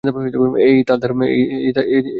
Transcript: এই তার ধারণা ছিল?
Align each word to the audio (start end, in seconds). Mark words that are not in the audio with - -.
এই 0.65 0.77
তার 0.87 0.97
ধারণা 0.99 1.25
ছিল? 1.27 2.07